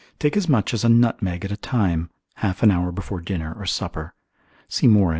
[0.17, 3.67] Take as much as a nutmeg at a time, half an hour before dinner or
[3.67, 4.13] supper, or
[4.75, 4.87] pil.
[4.89, 5.09] mastichin.